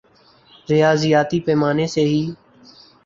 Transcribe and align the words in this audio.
ریاضیاتی 0.69 1.39
پیمانے 1.45 1.85
سے 1.87 2.01
ہی 2.01 2.21